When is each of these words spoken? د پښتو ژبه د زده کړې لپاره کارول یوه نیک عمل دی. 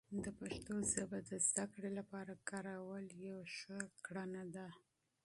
د 0.23 0.25
پښتو 0.39 0.75
ژبه 0.93 1.17
د 1.29 1.31
زده 1.47 1.65
کړې 1.73 1.91
لپاره 1.99 2.33
کارول 2.49 3.05
یوه 3.27 3.43
نیک 3.67 4.07
عمل 4.23 4.47
دی. 4.55 4.69